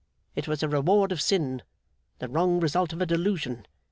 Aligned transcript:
It 0.35 0.47
was 0.47 0.63
a 0.63 0.67
rewarding 0.67 1.13
of 1.13 1.21
sin; 1.21 1.61
the 2.17 2.27
wrong 2.27 2.59
result 2.59 2.91
of 2.91 3.03
a 3.03 3.05
delusion. 3.05 3.67